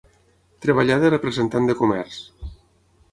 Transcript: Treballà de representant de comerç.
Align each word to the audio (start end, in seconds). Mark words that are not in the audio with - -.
Treballà 0.65 0.95
de 1.03 1.11
representant 1.13 1.69
de 1.71 1.75
comerç. 1.83 2.17